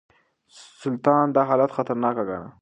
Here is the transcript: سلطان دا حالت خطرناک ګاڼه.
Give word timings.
سلطان 0.81 1.25
دا 1.35 1.41
حالت 1.49 1.71
خطرناک 1.77 2.15
ګاڼه. 2.29 2.49